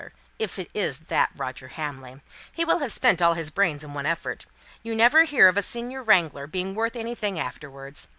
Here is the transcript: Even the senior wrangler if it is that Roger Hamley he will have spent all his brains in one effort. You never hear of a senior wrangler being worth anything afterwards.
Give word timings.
Even 0.01 0.09
the 0.09 0.13
senior 0.15 0.29
wrangler 0.29 0.45
if 0.47 0.57
it 0.57 0.69
is 0.73 0.99
that 1.09 1.29
Roger 1.35 1.67
Hamley 1.67 2.21
he 2.51 2.65
will 2.65 2.79
have 2.79 2.91
spent 2.91 3.21
all 3.21 3.35
his 3.35 3.51
brains 3.51 3.83
in 3.83 3.93
one 3.93 4.07
effort. 4.07 4.47
You 4.81 4.95
never 4.95 5.25
hear 5.25 5.47
of 5.47 5.57
a 5.57 5.61
senior 5.61 6.01
wrangler 6.01 6.47
being 6.47 6.73
worth 6.73 6.95
anything 6.95 7.37
afterwards. 7.37 8.07